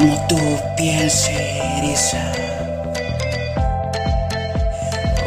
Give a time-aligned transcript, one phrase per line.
[0.00, 0.38] como tu
[0.78, 2.32] piel se eriza.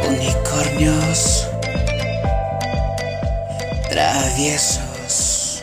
[0.08, 1.48] Unicornios
[3.88, 5.62] traviesos.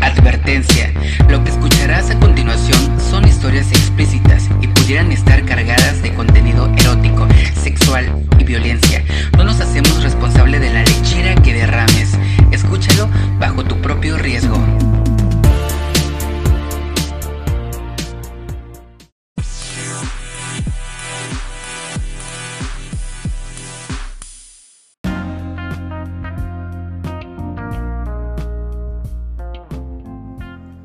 [0.00, 0.92] Advertencia.
[1.28, 7.28] Lo que escucharás a continuación son historias explícitas y pudieran estar cargadas de contenido erótico,
[7.62, 8.06] sexual
[8.38, 9.04] y violencia.
[9.36, 12.16] No nos hacemos responsable de la lechera que derrames.
[12.52, 13.06] Escúchalo
[13.38, 14.56] bajo tu propio riesgo.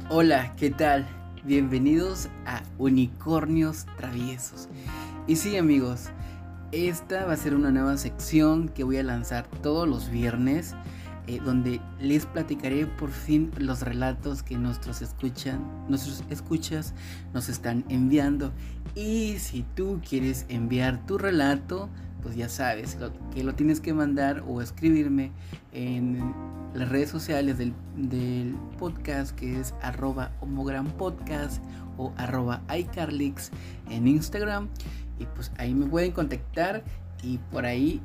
[0.10, 1.23] Hola, ¿qué tal?
[1.46, 4.70] Bienvenidos a Unicornios Traviesos.
[5.28, 6.06] Y sí amigos,
[6.72, 10.74] esta va a ser una nueva sección que voy a lanzar todos los viernes,
[11.28, 16.94] eh, donde les platicaré por fin los relatos que nuestros escuchan, nuestros escuchas
[17.34, 18.54] nos están enviando.
[18.96, 21.90] Y si tú quieres enviar tu relato,
[22.22, 22.98] pues ya sabes
[23.34, 25.34] que lo tienes que mandar o escribirme
[25.74, 26.24] en
[26.74, 27.74] las redes sociales del,
[28.78, 30.32] podcast que es arroba
[30.98, 31.64] podcast
[31.98, 33.52] o arroba iCarlix
[33.90, 34.68] en Instagram
[35.20, 36.84] y pues ahí me pueden contactar
[37.22, 38.02] y por ahí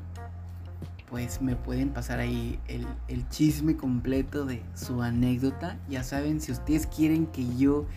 [1.09, 6.51] pues me pueden pasar ahí el, el chisme completo de su anécdota ya saben si
[6.51, 7.87] ustedes quieren que yo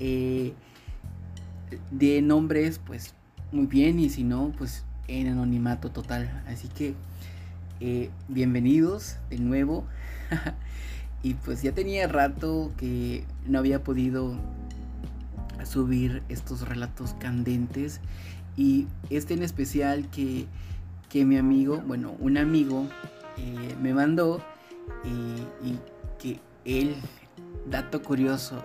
[0.00, 0.54] eh,
[1.90, 3.14] dé nombres pues
[3.52, 6.42] muy bien y si no pues en anonimato total.
[6.46, 6.94] Así que
[7.80, 9.84] eh, bienvenidos de nuevo.
[11.22, 14.38] y pues ya tenía rato que no había podido
[15.64, 18.00] subir estos relatos candentes.
[18.56, 20.46] Y este en especial que,
[21.08, 22.86] que mi amigo, bueno, un amigo
[23.36, 24.40] eh, me mandó
[25.04, 25.78] y, y
[26.18, 26.94] que él,
[27.68, 28.64] dato curioso,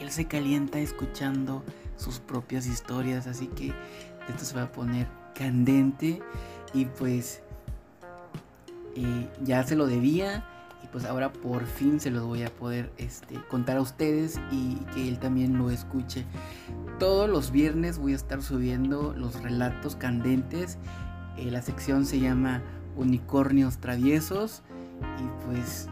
[0.00, 1.64] él se calienta escuchando
[1.96, 3.26] sus propias historias.
[3.26, 3.72] Así que
[4.28, 6.20] esto se va a poner candente
[6.74, 7.42] y pues
[9.42, 10.44] ya se lo debía
[10.82, 14.76] y pues ahora por fin se los voy a poder este, contar a ustedes y
[14.94, 16.24] que él también lo escuche.
[16.98, 20.78] Todos los viernes voy a estar subiendo los relatos candentes.
[21.36, 22.62] Eh, la sección se llama
[22.96, 24.62] Unicornios Traviesos
[25.18, 25.88] y pues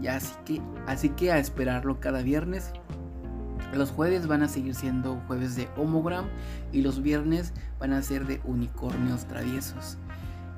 [0.00, 2.72] ya así que así que a esperarlo cada viernes.
[3.72, 6.26] Los jueves van a seguir siendo jueves de homogram
[6.72, 9.96] y los viernes van a ser de unicornios traviesos.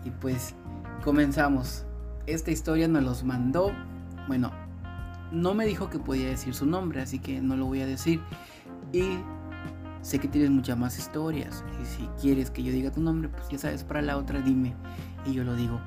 [0.04, 0.54] Y pues
[1.02, 1.84] comenzamos.
[2.26, 3.72] Esta historia nos los mandó.
[4.28, 4.50] Bueno,
[5.30, 8.20] no me dijo que podía decir su nombre, así que no lo voy a decir.
[8.92, 9.18] Y
[10.00, 11.64] sé que tienes muchas más historias.
[11.82, 14.74] Y si quieres que yo diga tu nombre, pues ya sabes, para la otra dime.
[15.26, 15.80] Y yo lo digo.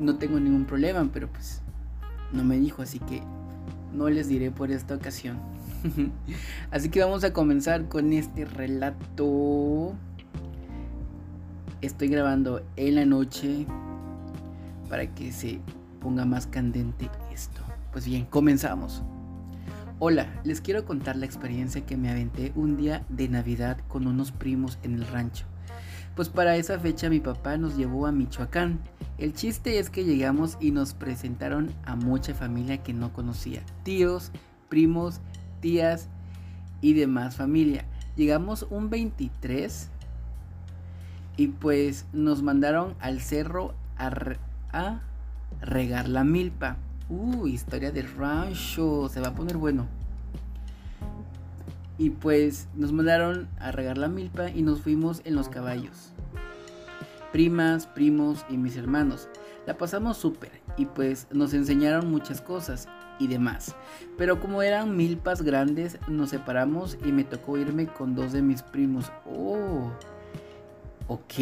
[0.00, 1.60] No tengo ningún problema, pero pues
[2.32, 3.22] no me dijo, así que
[3.92, 5.38] no les diré por esta ocasión.
[6.70, 9.94] Así que vamos a comenzar con este relato.
[11.80, 13.66] Estoy grabando en la noche
[14.88, 15.60] para que se
[16.00, 17.60] ponga más candente esto.
[17.92, 19.02] Pues bien, comenzamos.
[19.98, 24.30] Hola, les quiero contar la experiencia que me aventé un día de Navidad con unos
[24.30, 25.44] primos en el rancho.
[26.14, 28.80] Pues para esa fecha mi papá nos llevó a Michoacán.
[29.18, 33.62] El chiste es que llegamos y nos presentaron a mucha familia que no conocía.
[33.82, 34.32] Tíos,
[34.68, 35.20] primos
[35.60, 36.08] tías
[36.80, 37.84] y demás familia.
[38.16, 39.90] Llegamos un 23
[41.36, 44.10] y pues nos mandaron al cerro a,
[45.60, 46.76] regar la milpa.
[47.08, 49.86] Uh, historia del rancho, se va a poner bueno.
[51.96, 56.12] Y pues nos mandaron a regar la milpa y nos fuimos en los caballos.
[57.32, 59.28] Primas, primos y mis hermanos.
[59.66, 63.74] La pasamos súper y pues nos enseñaron muchas cosas y demás.
[64.16, 68.62] Pero como eran milpas grandes, nos separamos y me tocó irme con dos de mis
[68.62, 69.12] primos.
[69.26, 69.90] Oh,
[71.08, 71.34] ok.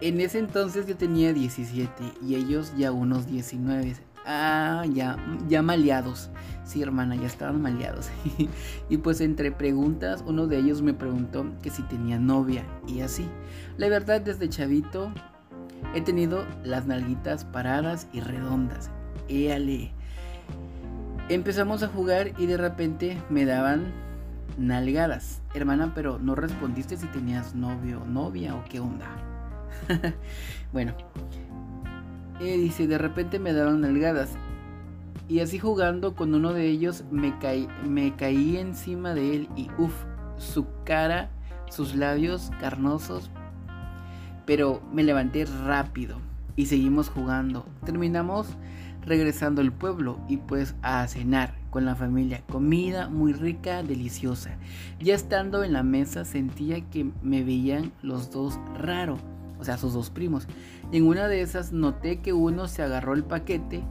[0.00, 1.92] En ese entonces yo tenía 17
[2.26, 3.94] y ellos ya unos 19.
[4.26, 5.16] Ah, ya,
[5.48, 6.30] ya maleados.
[6.64, 8.10] Sí, hermana, ya estaban maleados.
[8.90, 13.28] y pues entre preguntas, uno de ellos me preguntó que si tenía novia y así.
[13.76, 15.12] La verdad, desde chavito
[15.94, 18.90] he tenido las nalguitas paradas y redondas.
[19.28, 19.92] Éale.
[21.28, 23.92] Empezamos a jugar y de repente me daban
[24.58, 25.42] nalgadas.
[25.54, 29.06] Hermana, pero no respondiste si tenías novio o novia o qué onda.
[30.72, 30.94] bueno,
[32.40, 34.30] eh, dice, de repente me daban nalgadas.
[35.28, 39.68] Y así jugando con uno de ellos me, caí, me caí encima de él y
[39.76, 40.04] uff,
[40.36, 41.30] su cara,
[41.68, 43.30] sus labios carnosos.
[44.44, 46.18] Pero me levanté rápido
[46.54, 47.66] y seguimos jugando.
[47.84, 48.46] Terminamos
[49.02, 52.42] regresando al pueblo y pues a cenar con la familia.
[52.50, 54.56] Comida muy rica, deliciosa.
[55.00, 59.18] Ya estando en la mesa sentía que me veían los dos raro,
[59.58, 60.46] o sea, sus dos primos.
[60.92, 63.82] Y en una de esas noté que uno se agarró el paquete.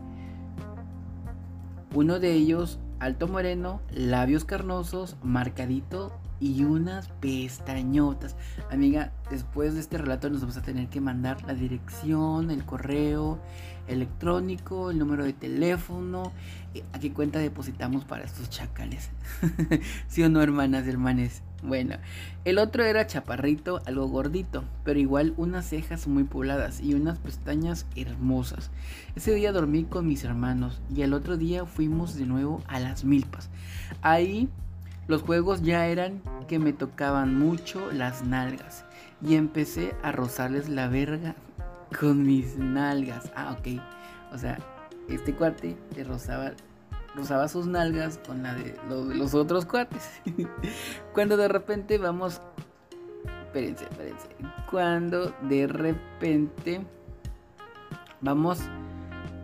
[1.93, 8.35] Uno de ellos, alto moreno, labios carnosos, marcadito y unas pestañotas.
[8.71, 13.39] Amiga, después de este relato nos vamos a tener que mandar la dirección, el correo
[13.87, 16.31] electrónico, el número de teléfono,
[16.73, 19.09] eh, a qué cuenta depositamos para estos chacales.
[20.07, 21.41] ¿Sí o no, hermanas, hermanes?
[21.63, 21.95] Bueno,
[22.43, 27.87] el otro era chaparrito, algo gordito, pero igual unas cejas muy pobladas y unas pestañas
[27.95, 28.69] hermosas.
[29.15, 33.03] Ese día dormí con mis hermanos y el otro día fuimos de nuevo a las
[33.03, 33.49] milpas.
[34.01, 34.49] Ahí
[35.07, 38.85] los juegos ya eran que me tocaban mucho las nalgas
[39.21, 41.35] y empecé a rozarles la verga
[41.99, 43.31] con mis nalgas.
[43.35, 43.81] Ah, ok.
[44.33, 44.57] O sea,
[45.09, 46.51] este cuate le rozaba,
[47.15, 50.21] rozaba sus nalgas con la de los, otros cuates.
[51.13, 52.41] Cuando de repente vamos...
[53.45, 54.27] Espérense, espérense.
[54.69, 56.81] Cuando de repente
[58.21, 58.59] vamos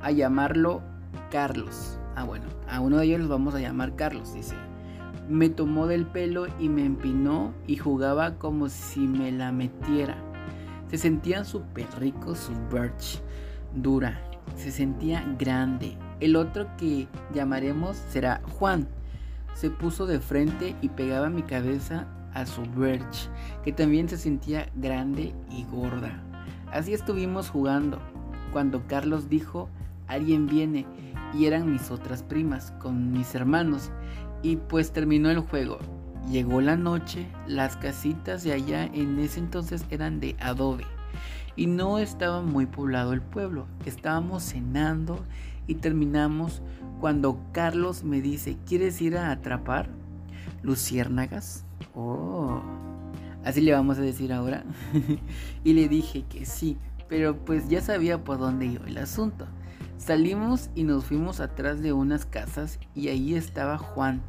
[0.02, 0.82] a llamarlo
[1.30, 1.98] Carlos.
[2.16, 4.56] Ah, bueno, a uno de ellos los vamos a llamar Carlos, dice.
[5.30, 10.18] Me tomó del pelo y me empinó y jugaba como si me la metiera.
[10.90, 13.22] Se sentía súper rico su birch,
[13.74, 14.22] dura.
[14.56, 15.98] Se sentía grande.
[16.20, 18.88] El otro que llamaremos será Juan.
[19.54, 23.30] Se puso de frente y pegaba mi cabeza a su birch,
[23.64, 26.22] que también se sentía grande y gorda.
[26.72, 28.00] Así estuvimos jugando,
[28.52, 29.70] cuando Carlos dijo,
[30.08, 30.86] alguien viene,
[31.34, 33.92] y eran mis otras primas, con mis hermanos,
[34.44, 35.80] y pues terminó el juego.
[36.30, 40.86] Llegó la noche, las casitas de allá en ese entonces eran de adobe
[41.56, 43.68] y no estaba muy poblado el pueblo.
[43.86, 45.24] Estábamos cenando
[45.68, 46.62] y terminamos
[47.00, 49.90] cuando Carlos me dice, ¿quieres ir a atrapar
[50.64, 51.66] luciérnagas?
[51.94, 52.62] Oh,
[53.44, 54.64] así le vamos a decir ahora.
[55.64, 56.78] y le dije que sí,
[57.10, 59.48] pero pues ya sabía por dónde iba el asunto.
[59.98, 64.22] Salimos y nos fuimos atrás de unas casas y ahí estaba Juan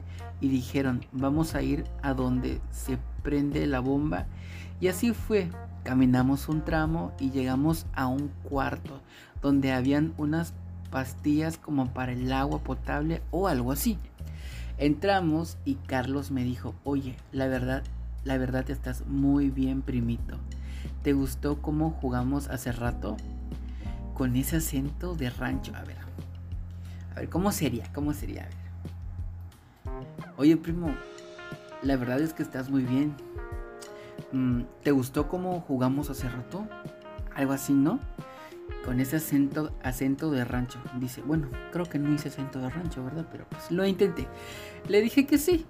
[0.43, 4.27] y dijeron, vamos a ir a donde se prende la bomba.
[4.81, 5.49] Y así fue.
[5.85, 9.01] Caminamos un tramo y llegamos a un cuarto
[9.41, 10.53] donde habían unas
[10.91, 13.99] pastillas como para el agua potable o algo así.
[14.79, 17.85] Entramos y Carlos me dijo, oye, la verdad,
[18.25, 20.39] la verdad estás muy bien primito.
[21.03, 23.17] ¿Te gustó cómo jugamos hace rato?
[24.15, 25.73] Con ese acento de rancho.
[25.77, 25.99] A ver,
[27.13, 27.93] a ver, ¿cómo sería?
[27.93, 28.43] ¿Cómo sería?
[28.43, 28.62] A ver.
[30.43, 30.93] Oye, primo,
[31.83, 33.15] la verdad es que estás muy bien.
[34.33, 36.67] Mm, ¿Te gustó cómo jugamos hace rato?
[37.33, 38.01] Algo así, ¿no?
[38.85, 40.81] Con ese acento, acento de rancho.
[40.99, 43.29] Dice, bueno, creo que no hice acento de rancho, ¿verdad?
[43.31, 44.27] Pero pues lo intenté.
[44.89, 45.65] Le dije que sí.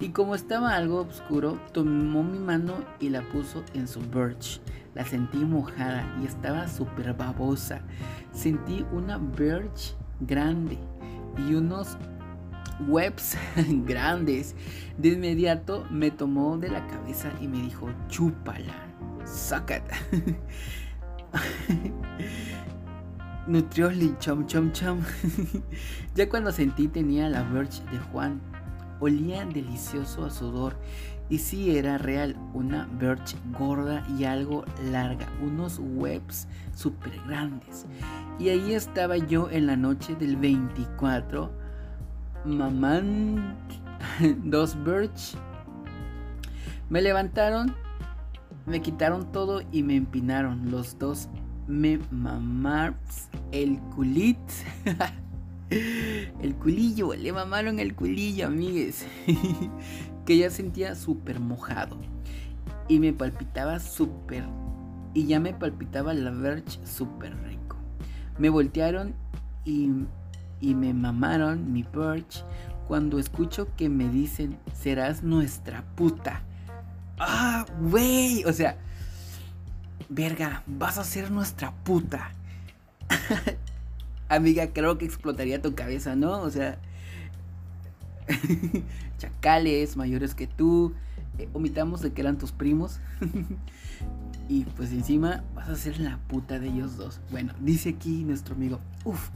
[0.00, 4.62] Y como estaba algo oscuro, tomó mi mano y la puso en su birch.
[4.94, 7.82] La sentí mojada y estaba súper babosa.
[8.32, 10.78] Sentí una birch grande
[11.46, 11.98] y unos
[12.80, 13.36] webs
[13.86, 14.54] grandes.
[14.98, 18.74] De inmediato me tomó de la cabeza y me dijo, chúpala,
[19.24, 19.96] sácata.
[23.46, 25.00] Nutrioli, chom chom chom.
[26.14, 28.40] ya cuando sentí tenía la birch de Juan.
[29.00, 30.76] Olía delicioso a sudor.
[31.28, 37.86] Y sí era real, una birch gorda y algo larga, unos webs super grandes.
[38.38, 41.63] Y ahí estaba yo en la noche del 24
[42.44, 43.56] mamán,
[44.44, 45.36] dos birch.
[46.90, 47.74] Me levantaron,
[48.66, 50.70] me quitaron todo y me empinaron.
[50.70, 51.28] Los dos
[51.66, 52.96] me mamaron
[53.52, 54.38] el culit.
[55.70, 59.06] el culillo, le mamaron el culillo, amigues.
[60.26, 61.96] que ya sentía súper mojado.
[62.88, 64.44] Y me palpitaba súper.
[65.14, 67.76] Y ya me palpitaba la birch súper rico.
[68.38, 69.14] Me voltearon
[69.64, 69.90] y
[70.64, 72.42] y me mamaron mi perch
[72.88, 76.40] cuando escucho que me dicen, serás nuestra puta.
[77.18, 78.78] Ah, güey, o sea,
[80.08, 82.32] verga, vas a ser nuestra puta.
[84.30, 86.40] Amiga, creo que explotaría tu cabeza, ¿no?
[86.40, 86.78] O sea,
[89.18, 90.94] chacales mayores que tú,
[91.36, 93.00] eh, omitamos de que eran tus primos.
[94.48, 97.20] y pues encima vas a ser la puta de ellos dos.
[97.30, 99.28] Bueno, dice aquí nuestro amigo, uff,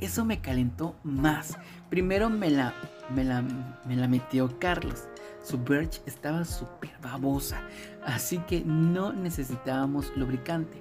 [0.00, 1.58] eso me calentó más.
[1.88, 2.74] Primero me la,
[3.14, 5.04] me la, me la metió Carlos.
[5.42, 7.62] Su birch estaba súper babosa,
[8.04, 10.78] así que no necesitábamos lubricante.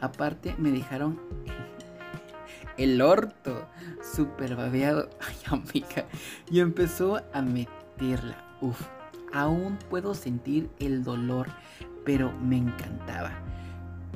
[0.00, 1.20] Aparte me dejaron
[2.76, 3.66] el orto
[4.14, 5.08] súper babeado.
[5.20, 6.06] Ay, amiga.
[6.50, 8.44] Y empezó a meterla.
[8.60, 8.80] Uf,
[9.32, 11.48] aún puedo sentir el dolor,
[12.04, 13.32] pero me encantaba.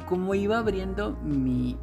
[0.07, 1.77] Como iba abriendo mi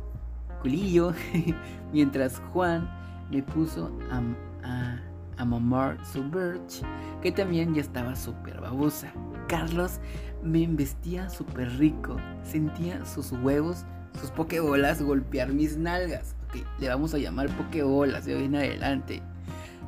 [0.65, 1.13] culillo,
[1.93, 2.89] mientras Juan
[3.29, 4.98] me puso a,
[5.38, 6.81] a, mamar su birch,
[7.22, 9.13] que también ya estaba súper babosa.
[9.48, 10.00] Carlos
[10.41, 13.86] me investía súper rico, sentía sus huevos,
[14.19, 16.36] sus pokebolas golpear mis nalgas.
[16.48, 19.22] Ok, le vamos a llamar pokebolas de hoy en adelante.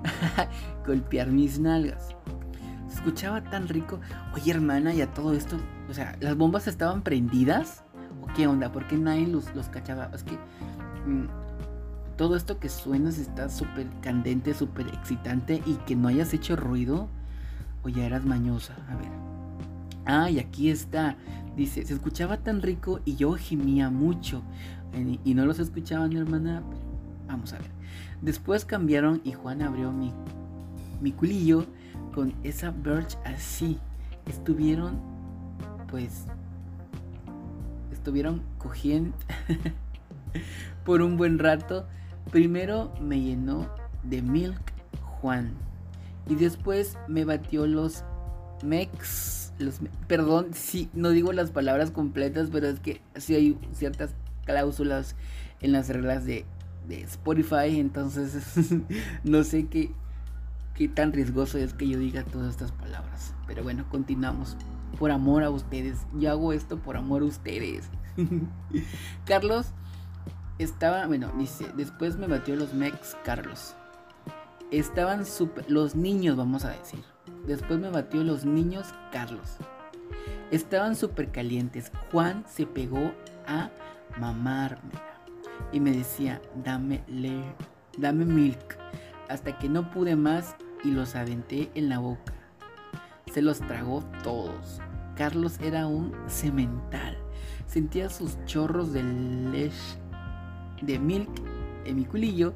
[0.86, 2.16] golpear mis nalgas.
[2.88, 4.00] Se escuchaba tan rico.
[4.36, 5.58] Oye, hermana, y a todo esto,
[5.90, 7.84] o sea, ¿las bombas estaban prendidas?
[8.22, 8.72] ¿O qué onda?
[8.72, 10.12] ¿Por qué nadie los, los cachaba?
[10.14, 10.38] Es que
[12.18, 17.08] todo esto que suenas está súper candente, súper excitante y que no hayas hecho ruido.
[17.84, 18.76] O ya eras mañosa.
[18.90, 19.12] A ver.
[20.06, 21.16] Ah, y aquí está.
[21.56, 24.42] Dice, se escuchaba tan rico y yo gemía mucho.
[25.24, 26.64] Y no los escuchaban, hermana.
[27.28, 27.70] vamos a ver.
[28.22, 30.12] Después cambiaron y Juan abrió mi,
[31.02, 31.66] mi culillo
[32.16, 33.78] con esa birch así.
[34.26, 35.00] Estuvieron,
[35.88, 36.26] pues,
[37.92, 39.16] estuvieron cogiendo
[40.86, 41.88] por un buen rato.
[42.32, 43.70] Primero me llenó
[44.04, 45.54] de milk Juan
[46.28, 48.04] y después me batió los
[48.64, 49.54] mex.
[49.60, 54.12] Los, perdón si no digo las palabras completas, pero es que sí hay ciertas
[54.46, 55.16] cláusulas
[55.62, 56.46] en las reglas de,
[56.88, 58.46] de Spotify, entonces
[59.24, 59.92] no sé qué,
[60.76, 63.34] qué tan riesgoso es que yo diga todas estas palabras.
[63.48, 64.58] Pero bueno, continuamos.
[65.00, 66.00] Por amor a ustedes.
[66.18, 67.90] Yo hago esto por amor a ustedes.
[69.26, 69.74] Carlos
[70.60, 73.76] estaba, bueno, dice, después me batió los Mex Carlos.
[74.72, 77.04] Estaban super, los niños, vamos a decir.
[77.46, 79.58] Después me batió los niños Carlos.
[80.52, 81.92] Estaban súper calientes.
[82.12, 83.14] Juan se pegó
[83.48, 83.70] a
[84.20, 85.04] mamármela
[85.72, 87.42] y me decía, dame le,
[87.98, 88.78] dame milk.
[89.30, 92.34] Hasta que no pude más y los aventé en la boca.
[93.34, 94.82] Se los tragó todos.
[95.16, 97.18] Carlos era un cemental.
[97.66, 99.98] Sentía sus chorros de leche,
[100.82, 101.30] de milk
[101.86, 102.54] en mi culillo.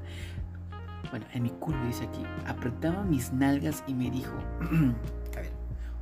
[1.10, 2.24] Bueno, en mi culo dice aquí.
[2.48, 4.34] Apretaba mis nalgas y me dijo,
[5.34, 5.51] a ver,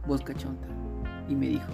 [0.07, 0.67] voz cachonta.
[1.27, 1.71] Y me dijo,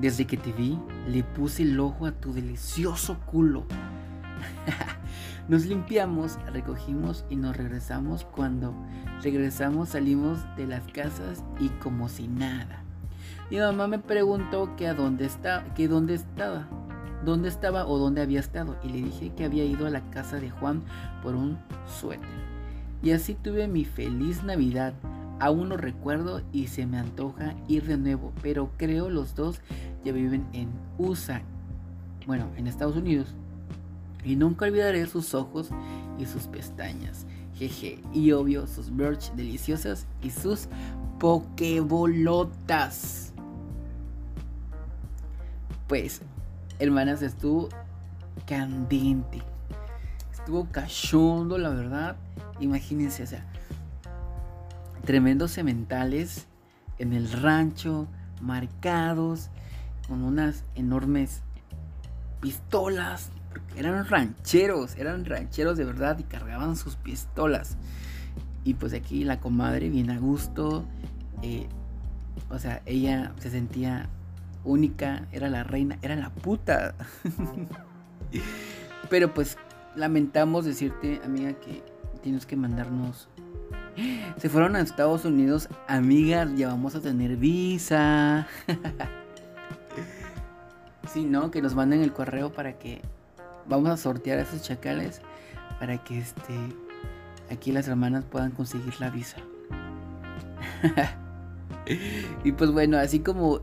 [0.00, 3.64] desde que te vi, le puse el ojo a tu delicioso culo.
[5.48, 8.24] Nos limpiamos, recogimos y nos regresamos.
[8.24, 8.74] Cuando
[9.22, 12.82] regresamos salimos de las casas y como si nada.
[13.50, 16.66] Mi mamá me preguntó que a dónde está, que dónde estaba,
[17.24, 20.40] dónde estaba o dónde había estado y le dije que había ido a la casa
[20.40, 20.82] de Juan
[21.22, 22.28] por un suéter.
[23.02, 24.94] Y así tuve mi feliz Navidad.
[25.40, 29.60] Aún lo recuerdo y se me antoja ir de nuevo, pero creo los dos
[30.04, 31.42] ya viven en USA,
[32.26, 33.28] bueno, en Estados Unidos.
[34.24, 35.70] Y nunca olvidaré sus ojos
[36.18, 37.26] y sus pestañas.
[37.56, 37.98] Jeje.
[38.12, 40.68] Y obvio sus birch deliciosas y sus
[41.18, 43.32] pokebolotas.
[45.86, 46.22] Pues,
[46.84, 47.68] hermanas, estuvo
[48.46, 49.42] candente.
[50.32, 52.16] Estuvo cachondo, la verdad.
[52.60, 53.44] Imagínense, o sea,
[55.04, 56.46] tremendos sementales
[56.98, 58.08] en el rancho,
[58.40, 59.50] marcados,
[60.06, 61.42] con unas enormes
[62.40, 63.30] pistolas
[63.76, 67.76] eran rancheros, eran rancheros de verdad y cargaban sus pistolas.
[68.64, 70.84] Y pues aquí la comadre, bien a gusto,
[71.42, 71.66] eh,
[72.50, 74.08] o sea, ella se sentía
[74.64, 76.94] única, era la reina, era la puta.
[79.10, 79.58] Pero pues
[79.94, 81.82] lamentamos decirte, amiga, que
[82.22, 83.28] tienes que mandarnos...
[84.38, 88.48] Se fueron a Estados Unidos, amigas, ya vamos a tener visa.
[91.12, 91.52] sí, ¿no?
[91.52, 93.02] Que nos manden el correo para que
[93.68, 95.22] vamos a sortear a esos chacales
[95.78, 96.54] para que este
[97.50, 99.36] aquí las hermanas puedan conseguir la visa.
[102.44, 103.60] y pues bueno, así como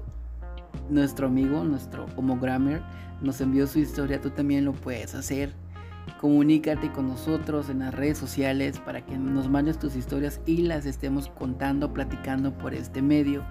[0.90, 2.82] nuestro amigo, nuestro homogrammer,
[3.22, 5.54] nos envió su historia, tú también lo puedes hacer.
[6.20, 10.86] Comunícate con nosotros en las redes sociales para que nos mandes tus historias y las
[10.86, 13.44] estemos contando, platicando por este medio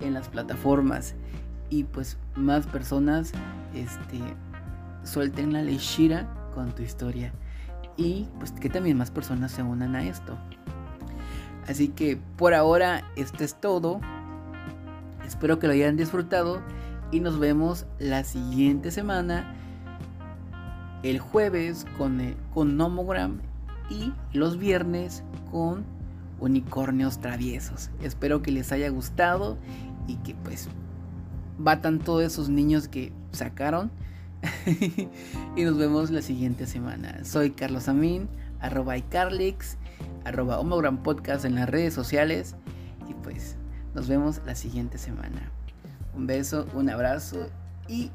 [0.00, 1.14] en las plataformas.
[1.70, 3.32] Y pues más personas
[3.74, 4.20] este,
[5.04, 7.32] suelten la lechira con tu historia
[7.96, 10.36] y pues que también más personas se unan a esto.
[11.66, 14.00] Así que por ahora esto es todo.
[15.26, 16.62] Espero que lo hayan disfrutado
[17.10, 19.54] y nos vemos la siguiente semana
[21.02, 23.40] el jueves con, eh, con Nomogram
[23.90, 25.84] y los viernes con
[26.40, 27.90] unicornios traviesos.
[28.02, 29.58] Espero que les haya gustado
[30.06, 30.68] y que pues
[31.58, 33.90] batan todos esos niños que sacaron
[35.56, 37.24] y nos vemos la siguiente semana.
[37.24, 38.28] Soy Carlos Amin,
[38.60, 39.76] arroba iCarlix,
[40.24, 42.56] arroba Homogram Podcast en las redes sociales.
[43.08, 43.56] Y pues
[43.94, 45.50] nos vemos la siguiente semana.
[46.14, 47.48] Un beso, un abrazo
[47.88, 48.10] y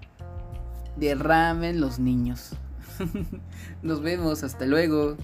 [0.98, 2.52] derramen los niños.
[3.82, 5.16] Nos vemos, hasta luego.